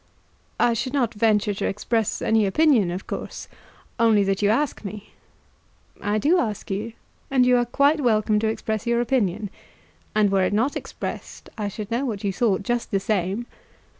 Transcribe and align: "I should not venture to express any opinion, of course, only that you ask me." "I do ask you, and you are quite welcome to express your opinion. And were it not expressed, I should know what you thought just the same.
"I 0.59 0.73
should 0.73 0.93
not 0.93 1.13
venture 1.13 1.53
to 1.53 1.67
express 1.67 2.23
any 2.23 2.47
opinion, 2.47 2.89
of 2.89 3.05
course, 3.05 3.47
only 3.99 4.23
that 4.23 4.41
you 4.41 4.49
ask 4.49 4.83
me." 4.83 5.11
"I 6.01 6.17
do 6.17 6.39
ask 6.39 6.71
you, 6.71 6.93
and 7.29 7.45
you 7.45 7.55
are 7.57 7.65
quite 7.65 8.01
welcome 8.01 8.39
to 8.39 8.47
express 8.47 8.87
your 8.87 8.99
opinion. 8.99 9.51
And 10.15 10.31
were 10.31 10.41
it 10.45 10.53
not 10.53 10.75
expressed, 10.75 11.51
I 11.55 11.67
should 11.67 11.91
know 11.91 12.03
what 12.05 12.23
you 12.23 12.33
thought 12.33 12.63
just 12.63 12.89
the 12.89 12.99
same. 12.99 13.45